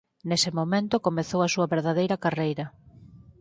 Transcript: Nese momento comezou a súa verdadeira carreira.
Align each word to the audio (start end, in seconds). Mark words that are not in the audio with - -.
Nese 0.29 0.49
momento 0.59 1.03
comezou 1.07 1.39
a 1.43 1.51
súa 1.53 1.67
verdadeira 1.75 2.21
carreira. 2.25 2.65